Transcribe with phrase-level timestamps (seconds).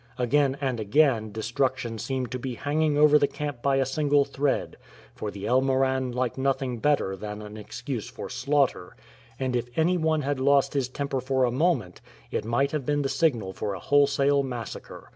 [0.17, 4.77] Again and again destruction seemed to be hanging over the camp by a single thread,
[5.13, 8.95] for the El Moran like nothing better than an excuse for slaughter,
[9.39, 12.01] and if any one had lost his temper for a moment,
[12.31, 15.09] it might have been the signal for a wholesale massacre.